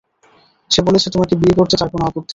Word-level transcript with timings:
সে 0.71 0.79
বলেছে 0.81 1.07
তোমাকে 1.09 1.33
বিয়ে 1.35 1.57
করতে 1.57 1.75
তার 1.77 1.89
কোন 1.89 2.01
আপত্তি 2.01 2.21
নেই। 2.21 2.29